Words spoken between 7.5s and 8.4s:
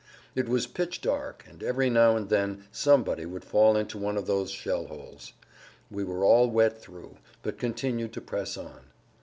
continued to